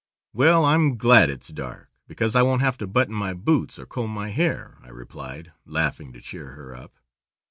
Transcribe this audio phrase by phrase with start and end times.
[0.33, 4.09] "Well, I'm glad it's dark, because I won't have to button my boots or comb
[4.09, 6.95] my hair," I replied, laughing to cheer her up.